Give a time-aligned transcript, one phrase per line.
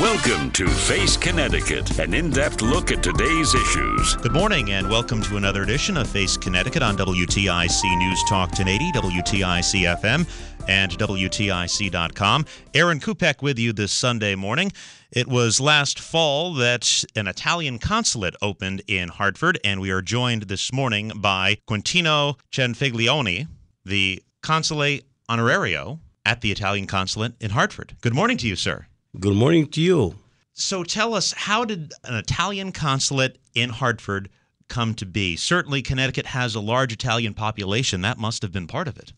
[0.00, 4.16] Welcome to Face Connecticut, an in depth look at today's issues.
[4.16, 8.90] Good morning, and welcome to another edition of Face Connecticut on WTIC News Talk 1080,
[8.90, 10.28] WTIC FM,
[10.68, 12.44] and WTIC.com.
[12.74, 14.72] Aaron Kupek with you this Sunday morning.
[15.12, 20.42] It was last fall that an Italian consulate opened in Hartford, and we are joined
[20.42, 23.46] this morning by Quintino Cianfaglione,
[23.84, 24.98] the consule
[25.30, 27.94] honorario at the Italian consulate in Hartford.
[28.00, 28.88] Good morning to you, sir.
[29.20, 30.16] Good morning to you.
[30.54, 34.28] So tell us, how did an Italian consulate in Hartford
[34.68, 35.36] come to be?
[35.36, 38.00] Certainly, Connecticut has a large Italian population.
[38.00, 39.12] That must have been part of it.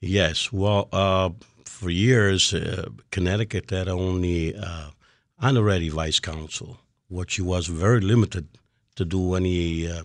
[0.00, 0.50] Yes.
[0.52, 1.30] Well, uh,
[1.64, 4.90] for years, uh, Connecticut had only uh,
[5.38, 8.48] honorary vice consul, which was very limited
[8.96, 10.02] to do any uh,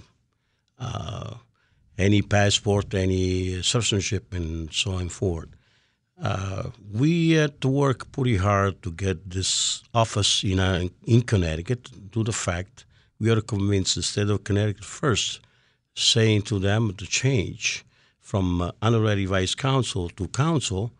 [0.77, 1.35] uh,
[1.97, 5.49] any passport, any citizenship, and so on forth.
[6.21, 11.89] Uh, we had to work pretty hard to get this office in, uh, in Connecticut
[12.11, 12.85] to the fact
[13.19, 15.39] we are convinced the state of Connecticut first
[15.95, 17.85] saying to them to change
[18.19, 20.91] from uh, honorary vice consul to consul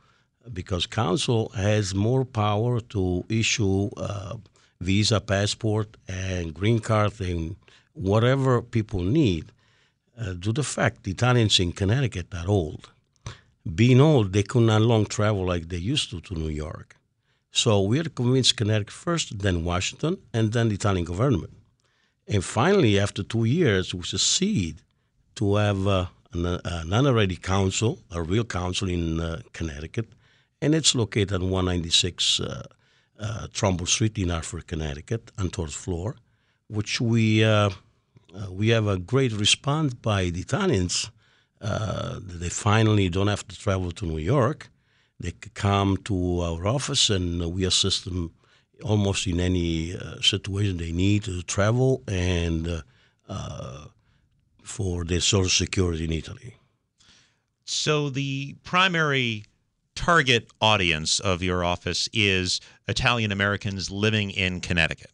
[0.54, 4.36] because consul has more power to issue uh,
[4.80, 7.58] visa, passport, and green card and
[7.94, 9.52] whatever people need
[10.18, 12.90] uh, due to the fact the Italians in Connecticut are old
[13.76, 16.96] being old, they could not long travel like they used to to New York.
[17.52, 21.54] So we had to convince Connecticut first, then Washington, and then the Italian government.
[22.28, 24.82] And finally, after two years, we succeed
[25.36, 30.10] to have uh, an, an, honorary council, a real council in uh, Connecticut,
[30.62, 32.64] and it's located on 196 uh,
[33.20, 36.16] uh, Trumbull Street in Hartford, Connecticut, on third floor,
[36.68, 37.72] which we uh,
[38.36, 41.10] uh, we have a great response by the Italians
[41.62, 44.70] uh, they finally don't have to travel to New York.
[45.20, 48.32] They come to our office and we assist them
[48.84, 52.82] almost in any uh, situation they need to travel and uh,
[53.28, 53.86] uh,
[54.64, 56.56] for their social security in Italy.
[57.66, 59.46] So the primary
[59.96, 65.12] target audience of your office is Italian Americans living in Connecticut.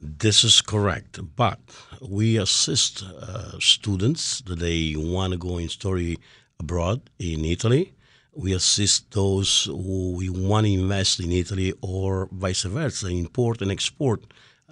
[0.00, 1.58] This is correct, but
[2.00, 6.18] we assist uh, students that they want to go in study
[6.60, 7.94] abroad in Italy.
[8.32, 13.72] We assist those who we want to invest in Italy or vice versa, import and
[13.72, 14.22] export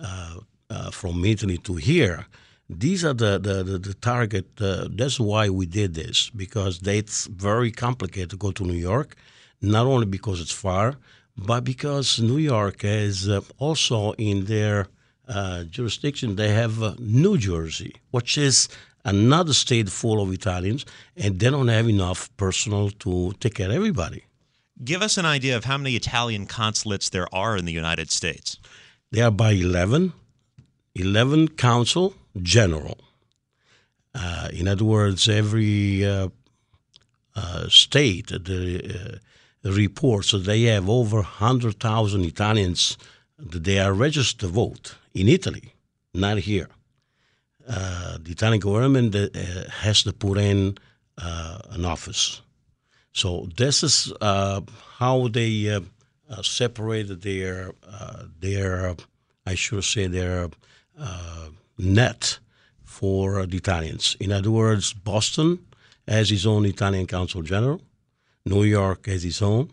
[0.01, 0.37] uh,
[0.71, 2.27] uh, from Italy to here.
[2.71, 4.47] These are the, the, the, the target.
[4.61, 9.17] Uh, that's why we did this, because it's very complicated to go to New York,
[9.61, 10.95] not only because it's far,
[11.37, 14.87] but because New York is uh, also in their
[15.29, 18.69] uh, jurisdiction, they have uh, New Jersey, which is
[19.05, 20.85] another state full of Italians,
[21.17, 24.25] and they don't have enough personnel to take care of everybody.
[24.85, 28.59] Give us an idea of how many Italian consulates there are in the United States.
[29.11, 30.13] There are by 11,
[30.95, 32.99] 11 consul general.
[34.15, 36.29] Uh, in other words, every uh,
[37.35, 39.21] uh, state the,
[39.65, 42.97] uh, reports that they have over 100,000 Italians
[43.39, 45.75] that they are registered to vote in Italy,
[46.15, 46.69] not here.
[47.69, 49.29] Uh, the Italian government uh,
[49.71, 50.79] has to put in
[51.19, 52.43] uh, an office.
[53.13, 54.61] So this is uh,
[54.99, 55.81] how they uh,
[56.31, 57.73] uh, separated their
[58.41, 58.95] their
[59.47, 60.51] I should say their
[61.79, 62.39] net
[62.85, 64.17] for the Italians.
[64.21, 65.59] In other words, Boston
[66.07, 67.81] has his own Italian Consul General,
[68.45, 69.71] New York has his own,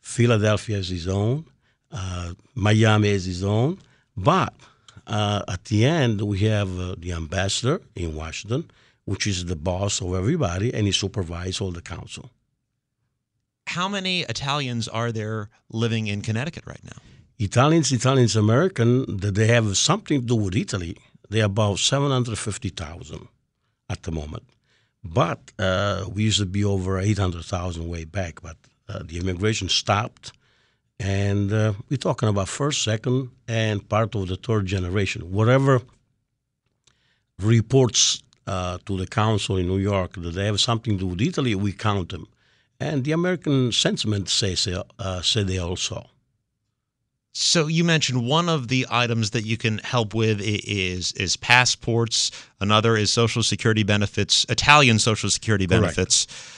[0.00, 1.44] Philadelphia has his own,
[2.54, 3.78] Miami has his own,
[4.16, 4.54] but
[5.06, 8.70] uh, at the end, we have uh, the ambassador in Washington,
[9.04, 12.30] which is the boss of everybody, and he supervises all the council.
[13.66, 17.02] How many Italians are there living in Connecticut right now?
[17.38, 20.96] Italians, Italians, American, they have something to do with Italy.
[21.28, 23.28] They're about 750,000
[23.88, 24.44] at the moment.
[25.02, 28.56] But uh, we used to be over 800,000 way back, but
[28.88, 30.32] uh, the immigration stopped
[31.00, 35.32] and uh, we're talking about first, second, and part of the third generation.
[35.32, 35.80] Whatever
[37.38, 41.22] reports uh, to the council in New York that they have something to do with
[41.22, 42.28] Italy, we count them.
[42.78, 46.06] And the American sentiment says uh, say they also.
[47.32, 52.30] So you mentioned one of the items that you can help with is is passports.
[52.60, 56.26] Another is social security benefits, Italian social security benefits.
[56.26, 56.56] Correct.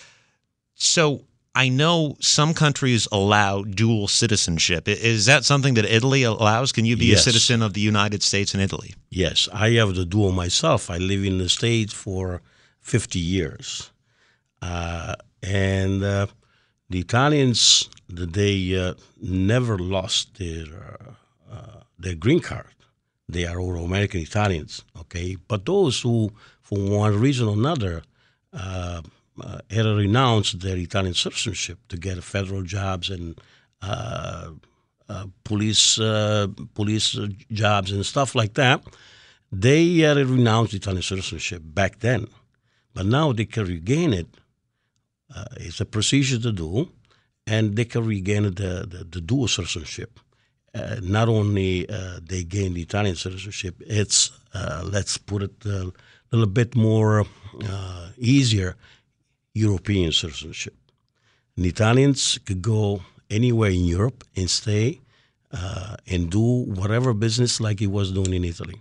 [0.74, 4.88] So I know some countries allow dual citizenship.
[4.88, 6.72] Is that something that Italy allows?
[6.72, 7.20] Can you be yes.
[7.20, 8.94] a citizen of the United States and Italy?
[9.10, 10.90] Yes, I have the dual myself.
[10.90, 12.40] I live in the States for
[12.80, 13.90] 50 years.
[14.62, 16.26] Uh, and uh,
[16.88, 20.66] the Italians, they uh, never lost their,
[21.50, 22.74] uh, uh, their green card.
[23.28, 25.36] They are all American Italians, okay?
[25.48, 26.32] But those who,
[26.62, 28.04] for one reason or another,
[29.40, 33.40] uh, had renounced their Italian citizenship to get federal jobs and
[33.80, 34.50] uh,
[35.08, 37.18] uh, police uh, police
[37.50, 38.84] jobs and stuff like that.
[39.50, 42.28] They had renounced Italian citizenship back then,
[42.94, 44.28] but now they can regain it.
[45.34, 46.90] Uh, it's a procedure to do,
[47.46, 50.20] and they can regain the, the, the dual citizenship.
[50.74, 51.86] Uh, not only
[52.22, 54.30] they gain the Italian citizenship, it's
[54.84, 55.92] let's put it a
[56.30, 57.26] little bit more
[58.16, 58.76] easier
[59.54, 60.74] European citizenship.
[61.56, 65.00] And Italians could go anywhere in Europe and stay
[65.52, 68.80] uh, and do whatever business like he was doing in Italy.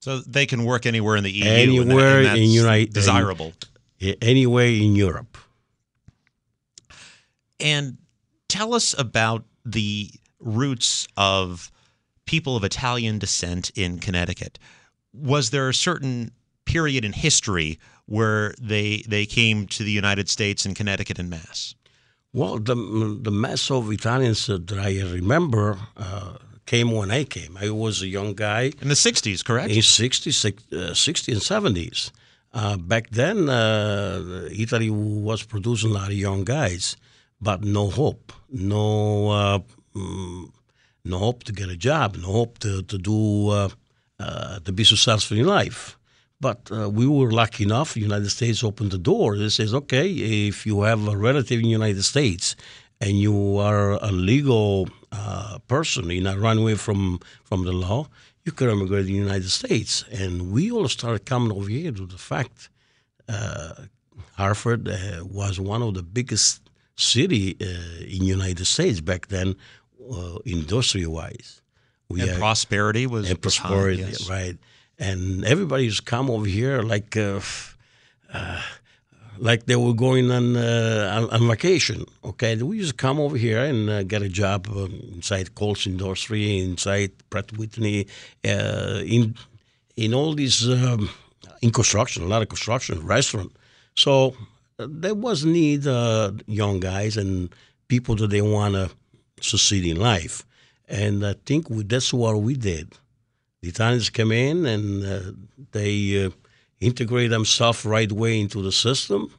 [0.00, 1.44] So they can work anywhere in the EU.
[1.44, 3.52] Anywhere and that, and in United desirable.
[4.22, 5.36] anywhere in Europe.
[7.58, 7.98] And
[8.48, 11.70] tell us about the roots of
[12.24, 14.58] people of Italian descent in Connecticut.
[15.12, 16.32] Was there a certain
[16.64, 17.78] period in history
[18.10, 21.74] where they they came to the United States and Connecticut in mass?
[22.32, 22.74] Well, the
[23.22, 26.34] the mass of Italians that I remember uh,
[26.66, 27.56] came when I came.
[27.56, 29.70] I was a young guy in the '60s, correct?
[29.70, 31.42] In '60s, uh, '60s and
[31.76, 32.10] '70s.
[32.52, 36.96] Uh, back then, uh, Italy was producing a lot of young guys,
[37.40, 39.58] but no hope, no uh,
[39.94, 40.50] mm,
[41.04, 45.38] no hope to get a job, no hope to to do uh, to be successful
[45.38, 45.96] in life.
[46.40, 47.94] But uh, we were lucky enough.
[47.94, 49.36] The United States opened the door.
[49.36, 50.08] It says, okay,
[50.48, 52.56] if you have a relative in the United States
[53.00, 58.08] and you are a legal uh, person, you're not running away from, from the law,
[58.44, 60.04] you can immigrate to the United States.
[60.10, 62.70] And we all started coming over here to the fact
[63.28, 63.74] uh,
[64.36, 66.62] Hartford uh, was one of the biggest
[66.96, 69.56] city uh, in the United States back then,
[70.10, 71.62] uh, industry-wise.
[72.08, 74.28] We and prosperity was and prosperity, yes.
[74.28, 74.56] right?
[75.00, 77.40] And everybody just come over here like uh,
[78.34, 78.60] uh,
[79.38, 82.04] like they were going on, uh, on, on vacation.
[82.22, 86.60] Okay, we just come over here and uh, get a job um, inside Colt's Industry,
[86.60, 88.06] inside Pratt Whitney,
[88.44, 89.34] uh, in
[89.96, 91.08] in all these um,
[91.62, 93.52] in construction, a lot of construction, restaurant.
[93.94, 94.36] So
[94.78, 95.84] uh, there was need
[96.46, 97.48] young guys and
[97.88, 98.90] people that they want to
[99.40, 100.44] succeed in life,
[100.88, 102.98] and I think we, that's what we did
[103.62, 105.32] the Italians come in and uh,
[105.72, 106.30] they uh,
[106.80, 109.32] integrate themselves right away into the system,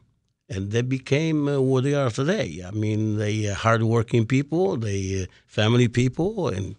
[0.49, 2.61] and they became uh, what they are today.
[2.65, 6.75] I mean, they are hardworking people, they uh, family people, and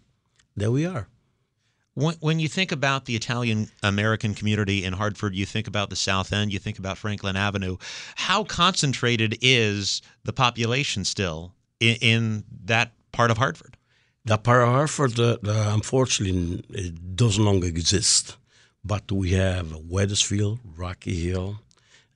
[0.56, 1.08] there we are.
[1.94, 5.96] When, when you think about the Italian American community in Hartford, you think about the
[5.96, 7.76] South End, you think about Franklin Avenue.
[8.14, 13.76] How concentrated is the population still in, in that part of Hartford?
[14.24, 18.36] That Hartford, uh, unfortunately, it doesn't longer exist.
[18.84, 21.60] But we have Wethersfield, Rocky Hill,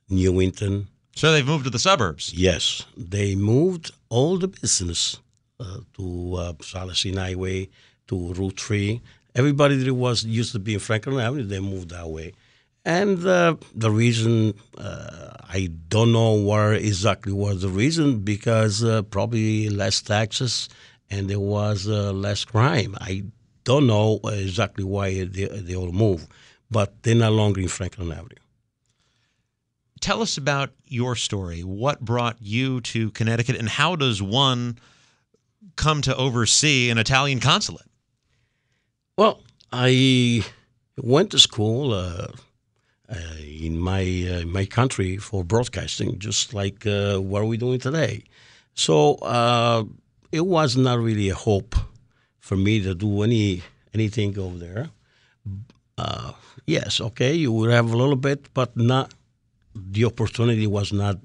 [0.09, 0.87] Newington.
[1.15, 2.33] So they've moved to the suburbs.
[2.33, 5.19] Yes, they moved all the business
[5.59, 7.69] uh, to uh, Silas Deane Highway,
[8.07, 9.01] to Route Three.
[9.33, 12.33] Everybody that was used to be in Franklin Avenue, they moved that way.
[12.83, 19.03] And uh, the reason, uh, I don't know where exactly was the reason, because uh,
[19.03, 20.69] probably less taxes
[21.09, 22.95] and there was uh, less crime.
[22.99, 23.23] I
[23.63, 26.27] don't know exactly why they, they all moved,
[26.69, 28.35] but they're no longer in Franklin Avenue.
[29.99, 31.61] Tell us about your story.
[31.61, 34.77] What brought you to Connecticut, and how does one
[35.75, 37.87] come to oversee an Italian consulate?
[39.17, 40.45] Well, I
[40.97, 42.27] went to school uh,
[43.09, 47.79] uh, in my uh, my country for broadcasting, just like uh, what are we doing
[47.79, 48.23] today.
[48.75, 49.85] So uh,
[50.31, 51.75] it was not really a hope
[52.39, 54.89] for me to do any anything over there.
[55.97, 56.33] Uh,
[56.65, 59.13] yes, okay, you would have a little bit, but not
[59.75, 61.17] the opportunity was not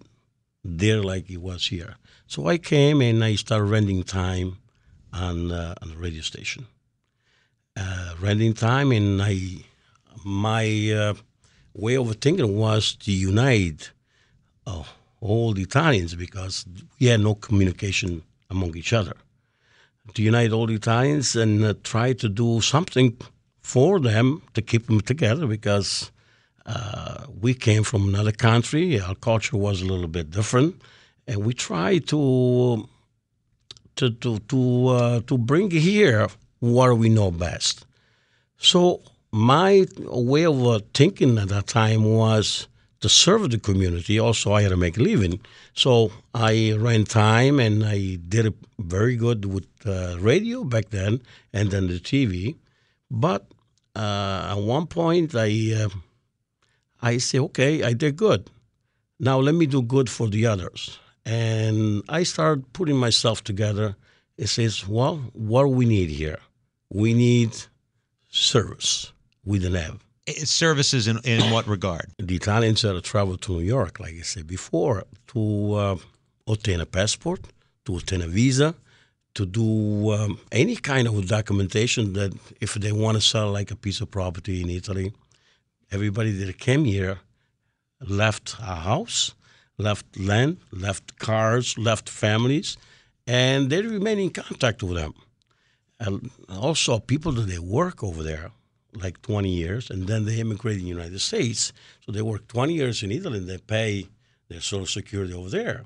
[0.65, 1.97] there like it was here.
[2.27, 4.59] So I came and I started renting time
[5.13, 6.67] on uh, on the radio station.
[7.77, 9.65] Uh, renting time, and I
[10.25, 11.15] my uh,
[11.75, 13.93] way of thinking was to unite
[15.23, 16.67] all the Italians because
[16.99, 19.17] we had no communication among each other.
[20.15, 23.17] to unite all the Italians and uh, try to do something
[23.61, 26.11] for them to keep them together because
[26.67, 29.01] uh, we came from another country.
[29.01, 30.81] Our culture was a little bit different,
[31.27, 32.89] and we tried to
[33.97, 36.29] to to to uh, to bring here
[36.61, 37.87] what we know best.
[38.59, 42.69] So my way of uh, thinking at that time was
[43.03, 44.19] to serve the community.
[44.19, 45.41] Also, I had to make a living.
[45.75, 51.21] So I ran time and I did it very good with uh, radio back then
[51.53, 52.57] and then the TV.
[53.11, 53.47] But
[53.95, 55.89] uh, at one point, I uh,
[57.03, 58.49] I say, okay, I did good.
[59.19, 60.99] Now let me do good for the others.
[61.27, 63.97] And I started putting myself together.
[64.39, 66.39] It says, well, what we need here?
[66.91, 67.51] We need
[68.29, 69.13] service.
[69.45, 70.05] We didn't have.
[70.45, 72.07] Services in, in what regard?
[72.19, 75.97] The Italians that travel to New York, like I said before, to uh,
[76.47, 77.41] obtain a passport,
[77.87, 78.75] to obtain a visa,
[79.35, 83.77] to do um, any kind of documentation that if they want to sell like a
[83.77, 85.13] piece of property in Italy,
[85.91, 87.19] everybody that came here
[88.01, 89.35] left a house,
[89.79, 92.77] left land, left cars, left families,
[93.27, 95.15] and they remain in contact with them.
[95.99, 98.51] And also, people that they work over there,
[98.95, 101.73] like 20 years, and then they immigrate in the United States.
[102.05, 104.09] So they work 20 years in Italy and they pay
[104.49, 105.85] their Social Security over there.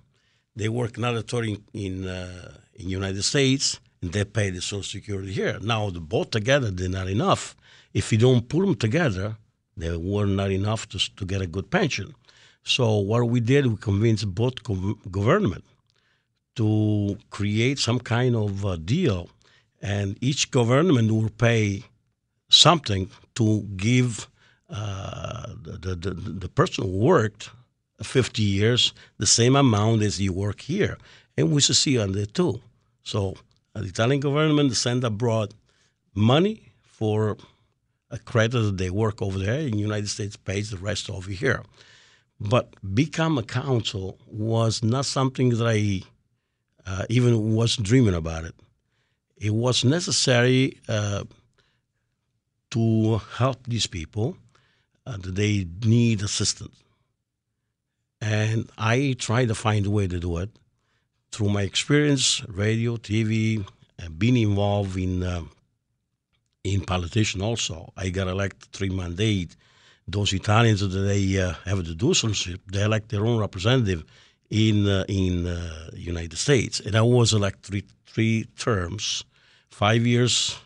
[0.56, 5.32] They work another 30 in uh, in United States and they pay the Social Security
[5.32, 5.58] here.
[5.60, 7.56] Now, the both together, they're not enough.
[7.94, 9.36] If you don't put them together,
[9.76, 12.14] they were not enough to, to get a good pension.
[12.62, 14.54] So what we did, we convinced both
[15.10, 15.64] government
[16.56, 19.28] to create some kind of uh, deal,
[19.80, 21.84] and each government will pay
[22.48, 24.28] something to give
[24.70, 27.50] uh, the, the, the person who worked
[28.02, 30.98] 50 years the same amount as you work here.
[31.36, 32.60] And we should see on that too.
[33.02, 33.36] So
[33.74, 35.54] the Italian government sent abroad
[36.14, 37.36] money for
[38.10, 41.30] a credit that they work over there, and the United States pays the rest over
[41.30, 41.62] here.
[42.40, 46.02] But become a council was not something that I
[46.86, 48.54] uh, even was dreaming about it.
[49.36, 51.24] It was necessary uh,
[52.70, 54.36] to help these people
[55.06, 56.82] uh, they need assistance.
[58.20, 60.50] And I tried to find a way to do it
[61.30, 63.64] through my experience, radio, TV,
[63.98, 65.42] and being involved in uh,
[66.64, 67.92] in politician also.
[67.96, 69.54] I got elected three mandate.
[70.08, 74.04] Those Italians that they uh, have the citizenship, they elect their own representative
[74.50, 79.24] in uh, in uh, United States, and I was elected three three terms,
[79.68, 80.58] five years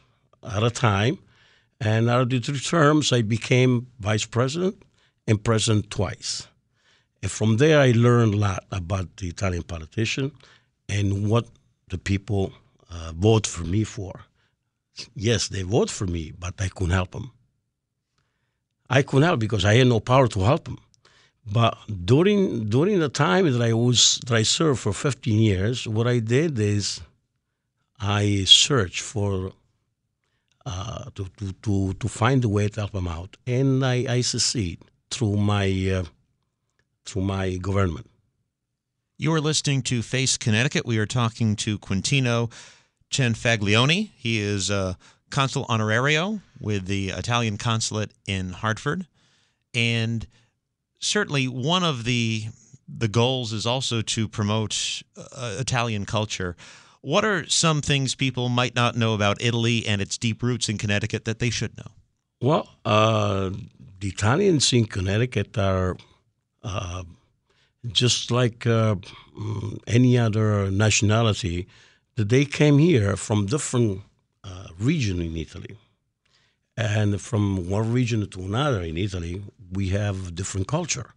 [0.42, 1.18] at a time,
[1.80, 4.82] and out of the three terms, I became vice president
[5.26, 6.46] and president twice.
[7.22, 10.32] And from there, I learned a lot about the Italian politician
[10.88, 11.46] and what
[11.88, 12.52] the people
[12.90, 14.24] uh, vote for me for
[15.14, 17.32] yes, they vote for me, but I couldn't help them.
[18.88, 20.78] I couldn't help because I had no power to help them.
[21.46, 26.06] But during during the time that I was that I served for 15 years, what
[26.06, 27.00] I did is
[27.98, 29.52] I searched for
[30.66, 34.20] uh, to, to, to, to find a way to help them out, and I, I
[34.20, 34.78] succeed
[35.10, 36.04] through my uh,
[37.04, 38.10] through my government.
[39.16, 40.86] You are listening to Face Connecticut.
[40.86, 42.50] We are talking to Quintino
[43.10, 44.10] Cianfaglione.
[44.16, 44.96] He is a
[45.30, 49.06] consul honorario with the Italian consulate in Hartford,
[49.74, 50.26] and
[50.98, 52.44] certainly one of the
[52.88, 56.56] the goals is also to promote uh, Italian culture.
[57.02, 60.76] What are some things people might not know about Italy and its deep roots in
[60.76, 61.92] Connecticut that they should know?
[62.42, 63.50] Well, uh,
[64.00, 65.96] the Italians in Connecticut are
[66.62, 67.04] uh,
[67.88, 68.96] just like uh,
[69.38, 71.66] mm, any other nationality
[72.16, 74.02] they came here from different
[74.44, 75.76] uh, region in Italy.
[76.76, 79.42] And from one region to another in Italy,
[79.72, 81.14] we have different culture.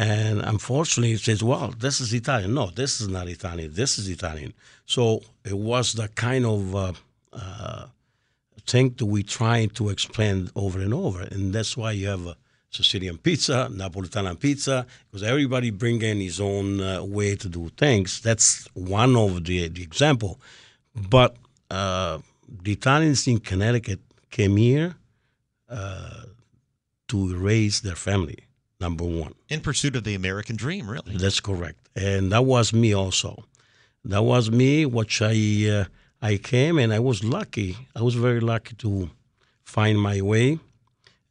[0.00, 2.54] And unfortunately, it says, well, this is Italian.
[2.54, 3.68] No, this is not Italian.
[3.74, 4.54] This is Italian.
[4.86, 5.02] So
[5.44, 6.92] it was the kind of uh,
[7.34, 7.84] uh,
[8.66, 11.20] thing that we trying to explain over and over.
[11.20, 12.34] And that's why you have
[12.70, 18.22] Sicilian pizza, Napolitan pizza, because everybody bring in his own uh, way to do things.
[18.22, 20.40] That's one of the, the example.
[20.94, 21.36] But
[21.70, 24.94] uh, the Italians in Connecticut came here
[25.68, 26.22] uh,
[27.08, 28.38] to raise their family,
[28.80, 29.34] number one.
[29.48, 31.16] In pursuit of the American dream, really.
[31.16, 31.78] That's correct.
[31.94, 33.44] And that was me also.
[34.04, 35.34] That was me, which I,
[35.68, 35.84] uh,
[36.22, 37.76] I came and I was lucky.
[37.94, 39.10] I was very lucky to
[39.64, 40.58] find my way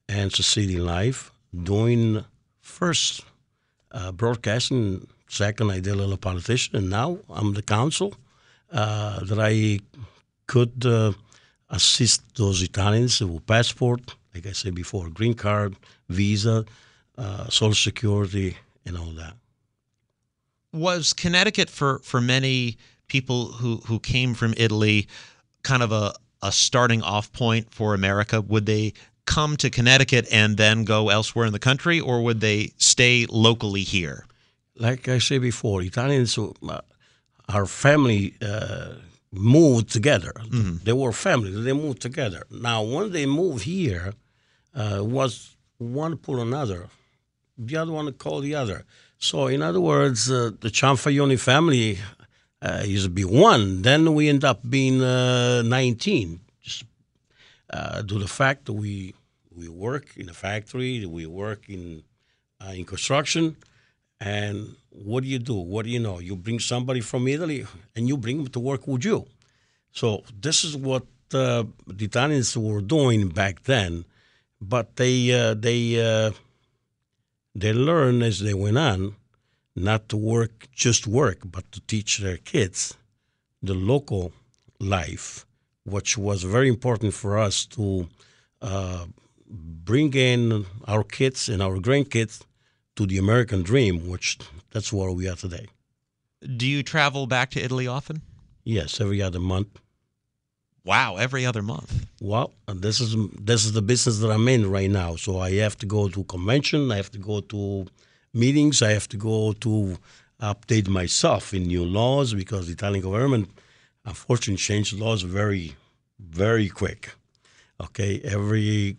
[0.08, 1.32] and succeed in life.
[1.64, 2.24] Doing
[2.62, 3.22] first
[3.92, 8.14] uh, broadcasting, second I did a little politician, and now I'm the council
[8.72, 9.80] uh, that I
[10.46, 11.14] could uh,
[11.70, 15.76] assist those Italians with passport, like I said before, green card,
[16.08, 16.66] visa,
[17.20, 19.34] uh, social security, and all that.
[20.74, 25.08] Was Connecticut for for many people who who came from Italy
[25.64, 28.42] kind of a a starting off point for America?
[28.42, 28.94] Would they
[29.26, 33.84] come to Connecticut and then go elsewhere in the country, or would they stay locally
[33.84, 34.26] here?
[34.76, 36.82] Like I said before, Italians, uh,
[37.50, 38.94] our family uh,
[39.32, 40.34] moved together.
[40.36, 40.78] Mm-hmm.
[40.84, 41.52] They were family.
[41.52, 42.46] They moved together.
[42.50, 44.14] Now, when they moved here,
[44.74, 46.88] uh, was one pull another,
[47.60, 48.86] the other one called the other.
[49.18, 52.00] So, in other words, uh, the Cianfaglione family
[52.62, 53.82] uh, used to be one.
[53.82, 56.40] Then we end up being uh, 19.
[56.62, 56.86] Just
[57.70, 59.14] uh, due to the fact that we
[59.56, 62.04] we work in a factory, we work in
[62.62, 63.58] uh, in construction,
[64.22, 65.56] and what do you do?
[65.56, 66.20] What do you know?
[66.20, 69.28] You bring somebody from Italy and you bring them to work with you.
[69.92, 74.06] So this is what uh, the Italians were doing back then,
[74.62, 76.32] but they uh, they
[77.56, 79.16] they learned as they went on
[79.76, 82.96] not to work just work, but to teach their kids
[83.62, 84.34] the local
[84.80, 85.46] life,
[85.86, 88.08] which was very important for us to
[88.62, 89.06] uh,
[89.50, 92.42] bring in our kids and our grandkids
[92.96, 94.38] to the American dream, which
[94.72, 95.68] that's where we are today.
[96.58, 98.22] Do you travel back to Italy often?
[98.64, 99.80] Yes, every other month.
[100.90, 102.08] Wow, every other month.
[102.20, 105.18] Well, this is this is the business that I'm in right now.
[105.18, 107.86] So I have to go to convention, I have to go to
[108.34, 110.00] meetings, I have to go to
[110.42, 113.50] update myself in new laws because the Italian government
[114.04, 115.76] unfortunately changed laws very,
[116.18, 117.14] very quick.
[117.86, 118.96] Okay, every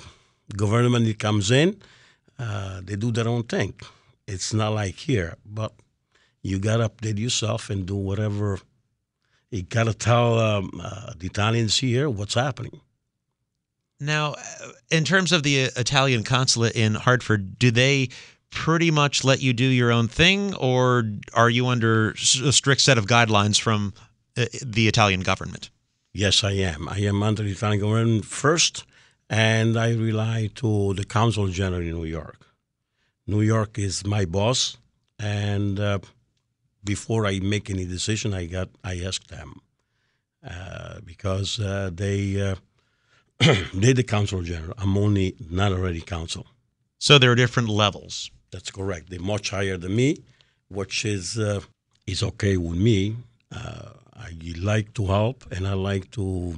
[0.57, 1.69] government that comes in,
[2.39, 3.75] uh, they do their own thing.
[4.29, 5.73] It's not like here, but
[6.41, 8.61] you got to update yourself and do whatever.
[9.51, 12.81] You got to tell um, uh, the Italians here what's happening.
[13.99, 18.09] Now, uh, in terms of the Italian consulate in Hartford, do they
[18.51, 22.99] pretty much let you do your own thing, or are you under a strict set
[22.99, 23.93] of guidelines from
[24.37, 25.71] uh, the Italian government?
[26.13, 26.89] Yes, I am.
[26.89, 28.85] I am under the Italian government first,
[29.29, 32.47] and I rely to the Consul General in New York.
[33.27, 34.77] New York is my boss,
[35.19, 35.99] and uh,
[36.85, 39.61] before I make any decision, I got I ask them
[40.49, 42.57] uh, because uh, they uh,
[43.75, 44.75] they the Consul General.
[44.79, 46.47] I'm only not already council.
[46.99, 48.31] So there are different levels.
[48.51, 49.11] That's correct.
[49.11, 50.19] They're much higher than me,
[50.69, 51.61] which is uh,
[52.07, 53.17] is okay with me.
[53.53, 56.55] Uh, I like to help, and I like to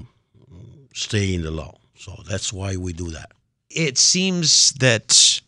[0.95, 1.79] stay in the law.
[1.97, 3.33] So that's why we do that.
[3.71, 5.41] It seems that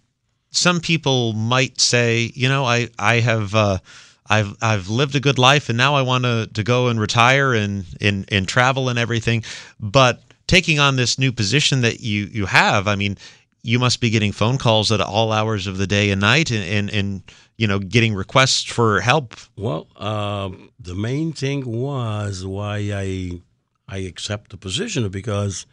[0.51, 3.79] some people might say, you know, I I have uh,
[4.27, 7.53] I've I've lived a good life and now I want to to go and retire
[7.53, 9.45] and and and travel and everything,
[9.79, 13.19] but taking on this new position that you you have, I mean,
[13.63, 16.65] you must be getting phone calls at all hours of the day and night and
[16.65, 17.23] and, and
[17.57, 19.37] you know getting requests for help.
[19.57, 23.41] Well, um, the main thing was why I
[23.89, 25.67] I accept the position because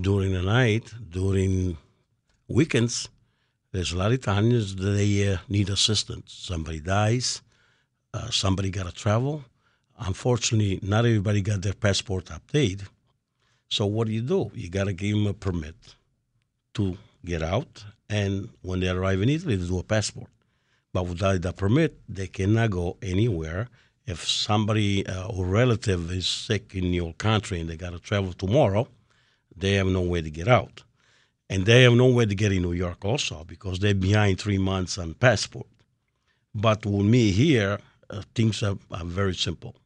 [0.00, 1.76] during the night, during
[2.46, 3.08] weekends,
[3.72, 6.32] there's a lot of times they uh, need assistance.
[6.32, 7.42] Somebody dies,
[8.14, 9.44] uh, somebody got to travel.
[9.98, 12.86] Unfortunately, not everybody got their passport updated.
[13.68, 14.50] So what do you do?
[14.54, 15.74] You got to give them a permit
[16.74, 20.30] to get out, and when they arrive in Italy, they do a passport.
[20.92, 23.68] But without that permit, they cannot go anywhere.
[24.06, 28.32] If somebody uh, or relative is sick in your country and they got to travel
[28.32, 28.88] tomorrow,
[29.54, 30.82] they have no way to get out.
[31.50, 34.58] And they have no way to get in New York also because they're behind three
[34.58, 35.66] months on passport.
[36.54, 37.78] But with me here,
[38.10, 39.76] uh, things are, are very simple.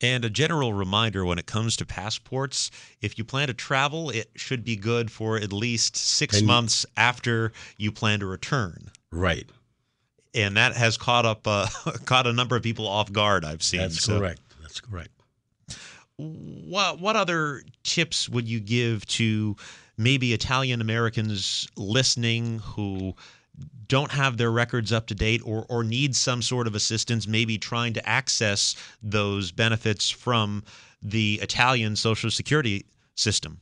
[0.00, 2.70] And a general reminder when it comes to passports,
[3.00, 6.84] if you plan to travel, it should be good for at least six and months
[6.96, 8.90] after you plan to return.
[9.10, 9.48] Right.
[10.34, 11.66] And that has caught up uh,
[12.04, 13.44] caught a number of people off guard.
[13.44, 13.80] I've seen.
[13.80, 14.18] That's so.
[14.18, 14.40] correct.
[14.60, 15.10] That's correct
[16.16, 19.56] what what other tips would you give to
[19.96, 23.14] maybe Italian Americans listening who
[23.88, 27.58] don't have their records up to date or or need some sort of assistance maybe
[27.58, 30.62] trying to access those benefits from
[31.02, 33.60] the Italian social security system?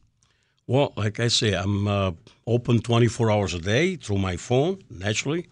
[0.66, 2.12] Well, like I say, I'm uh,
[2.46, 5.48] open 24 hours a day through my phone, naturally.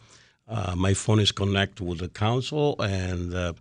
[0.48, 3.52] Uh, my phone is connected with the council and uh,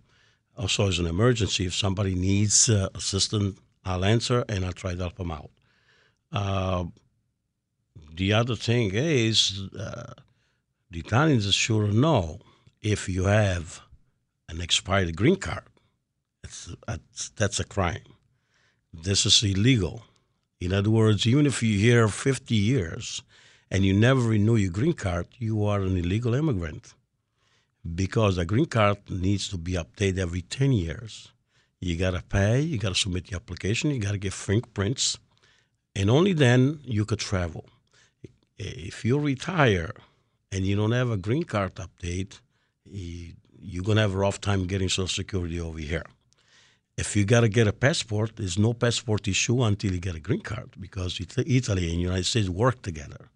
[0.56, 4.98] also as an emergency, if somebody needs uh, assistance, I'll answer and I'll try to
[4.98, 5.50] help them out.
[6.32, 6.84] Uh,
[8.14, 10.12] the other thing is, uh,
[10.90, 12.40] the Italians should know
[12.82, 13.80] if you have
[14.48, 15.64] an expired green card.
[16.42, 18.02] That's, that's, that's a crime.
[18.92, 20.02] This is illegal.
[20.60, 23.22] In other words, even if you're here 50 years
[23.70, 26.94] and you never renew your green card, you are an illegal immigrant
[27.94, 31.32] because a green card needs to be updated every 10 years.
[31.80, 35.18] You got to pay, you got to submit the application, you got to get fingerprints,
[35.94, 37.66] and only then you could travel.
[38.58, 39.94] If you retire
[40.52, 42.40] and you don't have a green card update,
[42.84, 46.04] you're going to have a rough time getting Social Security over here.
[46.96, 50.20] If you got to get a passport, there's no passport issue until you get a
[50.20, 53.30] green card because Italy and United States work together.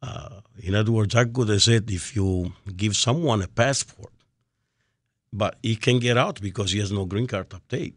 [0.00, 4.12] Uh, in other words, how good is it if you give someone a passport,
[5.32, 7.94] but he can get out because he has no green card update,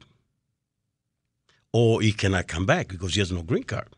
[1.71, 3.89] or he cannot come back because he has no green card.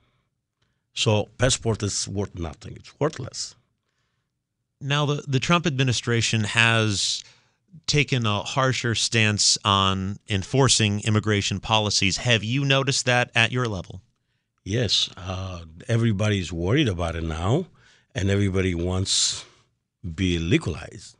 [0.93, 3.55] So passport is worth nothing; it's worthless.
[4.83, 7.23] Now, the the Trump administration has
[7.87, 12.17] taken a harsher stance on enforcing immigration policies.
[12.17, 14.01] Have you noticed that at your level?
[14.63, 17.65] Yes, uh, everybody's worried about it now
[18.15, 19.45] and everybody wants
[20.15, 21.17] be legalized.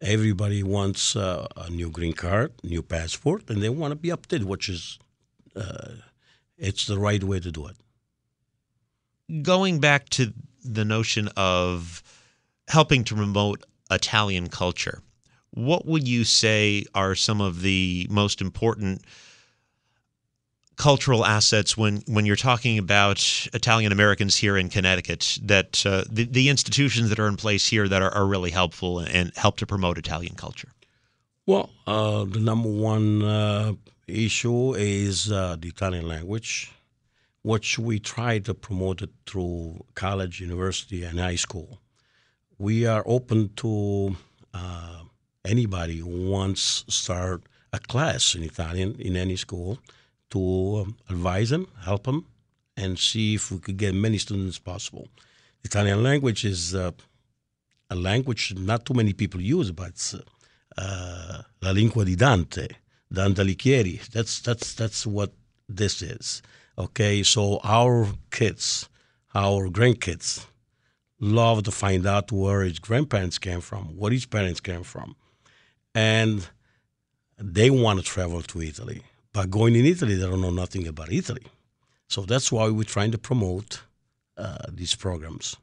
[0.00, 4.44] Everybody wants uh, a new green card, new passport, and they want to be updated,
[4.44, 4.98] which is
[5.54, 5.88] uh,
[6.56, 7.76] it's the right way to do it.
[9.42, 10.32] Going back to
[10.64, 12.02] the notion of
[12.70, 15.02] helping to promote Italian culture,
[15.50, 19.02] what would you say are some of the most important
[20.76, 23.18] cultural assets when when you're talking about
[23.52, 27.86] Italian Americans here in Connecticut that uh, the, the institutions that are in place here
[27.88, 30.68] that are, are really helpful and help to promote Italian culture?
[31.46, 33.72] Well, uh, the number one uh,
[34.06, 36.70] issue is uh, the Italian language,
[37.42, 41.79] which we try to promote it through college, university, and high school.
[42.60, 44.16] We are open to
[44.52, 45.04] uh,
[45.46, 49.78] anybody who wants to start a class in Italian in any school
[50.28, 52.26] to um, advise them, help them,
[52.76, 55.08] and see if we could get many students possible.
[55.64, 56.90] Italian language is uh,
[57.88, 60.14] a language not too many people use, but it's
[60.76, 62.68] uh, la lingua di Dante,
[63.10, 64.06] Dante Alighieri.
[64.10, 65.32] That's that's that's what
[65.66, 66.42] this is.
[66.76, 68.86] Okay, so our kids,
[69.34, 70.44] our grandkids,
[71.20, 75.14] love to find out where his grandparents came from, where his parents came from,
[75.94, 76.48] and
[77.38, 79.02] they want to travel to Italy.
[79.32, 81.42] But going in Italy, they don't know nothing about Italy.
[82.08, 83.82] So that's why we're trying to promote
[84.36, 85.56] uh, these programs.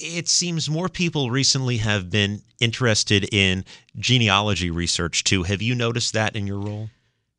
[0.00, 3.64] It seems more people recently have been interested in
[3.96, 5.44] genealogy research too.
[5.44, 6.90] Have you noticed that in your role?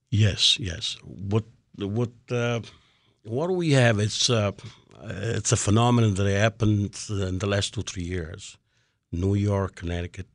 [0.10, 0.96] Yes, yes.
[1.04, 1.44] What
[1.78, 2.62] what uh,
[3.24, 4.00] what we have?
[4.00, 4.52] It's uh,
[5.06, 8.58] it's a phenomenon that happened in the last two three years.
[9.12, 10.28] New York, Connecticut.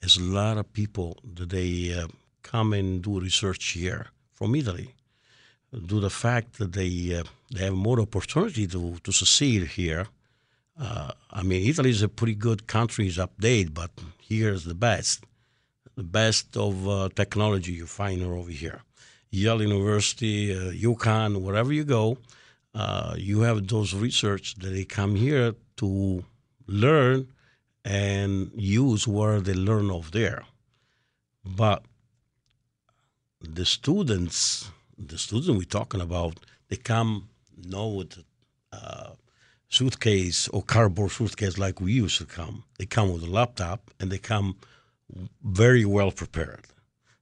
[0.00, 2.06] There's a lot of people that they uh,
[2.42, 4.94] come and do research here from Italy
[5.72, 10.06] due to the fact that they uh, they have more opportunity to, to succeed here.
[10.80, 14.74] Uh, I mean, Italy is a pretty good country, is update, but here is the
[14.74, 15.24] best,
[15.96, 18.82] the best of uh, technology you find over here.
[19.30, 22.16] Yale University, uh, UConn, wherever you go,
[22.78, 26.24] uh, you have those research that they come here to
[26.68, 27.26] learn
[27.84, 30.44] and use what they learn over there.
[31.44, 31.82] But
[33.40, 36.38] the students, the students we're talking about,
[36.68, 38.24] they come not with
[38.72, 39.10] a uh,
[39.68, 42.62] suitcase or cardboard suitcase like we used to come.
[42.78, 44.56] They come with a laptop and they come
[45.42, 46.66] very well prepared.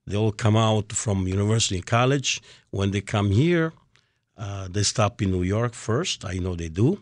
[0.05, 2.41] They all come out from university and college.
[2.69, 3.73] When they come here,
[4.37, 6.25] uh, they stop in New York first.
[6.25, 6.99] I know they do.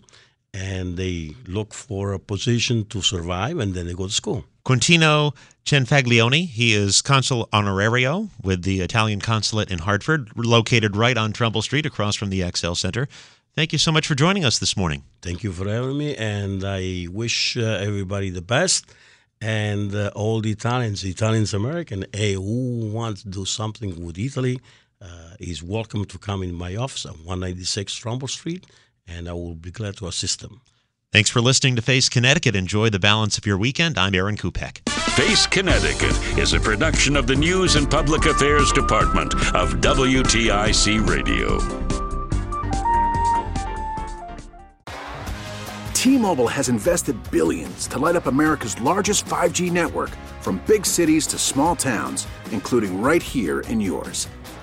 [0.54, 4.46] And they look for a position to survive and then they go to school.
[4.66, 5.34] Quintino
[5.66, 6.48] Cianfaglione.
[6.48, 11.86] He is consul honorario with the Italian consulate in Hartford, located right on Trumbull Street
[11.86, 13.08] across from the XL Center.
[13.56, 15.04] Thank you so much for joining us this morning.
[15.22, 18.94] Thank you for having me, and I wish uh, everybody the best.
[19.42, 24.60] And uh, all the Italians, Italians American, hey, who wants to do something with Italy
[25.02, 28.66] uh, is welcome to come in my office at 196 Trumbull Street,
[29.08, 30.62] and I will be glad to assist them.
[31.12, 32.56] Thanks for listening to Face Connecticut.
[32.56, 33.98] Enjoy the balance of your weekend.
[33.98, 34.88] I'm Aaron Kupek.
[35.16, 41.60] Face Connecticut is a production of the News and Public Affairs Department of WTIC Radio.
[45.94, 51.38] T-Mobile has invested billions to light up America's largest 5G network from big cities to
[51.40, 54.28] small towns, including right here in yours.